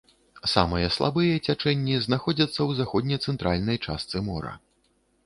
[0.51, 4.57] Самыя слабыя цячэнні знаходзяцца ў заходне-цэнтральнай частцы мора.